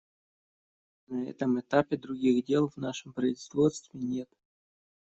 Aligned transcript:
На 1.09 1.27
этом 1.29 1.59
этапе 1.59 1.95
других 1.95 2.43
дел 2.45 2.69
в 2.69 2.77
нашем 2.77 3.13
производстве 3.13 3.99
нет. 3.99 4.31